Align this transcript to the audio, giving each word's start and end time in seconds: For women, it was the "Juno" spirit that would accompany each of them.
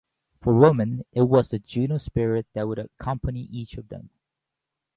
For 0.41 0.59
women, 0.59 1.03
it 1.11 1.29
was 1.29 1.49
the 1.49 1.59
"Juno" 1.59 1.99
spirit 1.99 2.47
that 2.53 2.67
would 2.67 2.79
accompany 2.79 3.41
each 3.41 3.77
of 3.77 3.89
them. 3.89 4.09